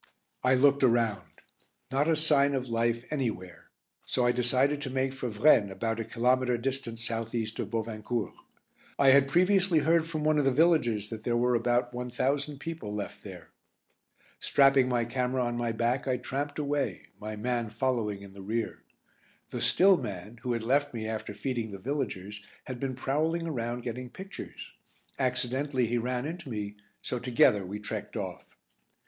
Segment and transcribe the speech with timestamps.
[0.43, 1.29] I looked around.
[1.91, 3.69] Not a sign of life anywhere,
[4.03, 8.33] so I decided to make for Vraignes about a kilometre distant south east of Bovincourt.
[8.97, 12.57] I had previously heard from one of the villagers that there were about one thousand
[12.57, 13.51] people left there.
[14.39, 18.81] Strapping my camera on my back I tramped away, my man following in the rear.
[19.51, 23.83] The "still" man, who had left me after feeding the villagers, had been prowling around
[23.83, 24.71] getting pictures.
[25.19, 28.49] Accidentally he ran into me, so together we trekked off.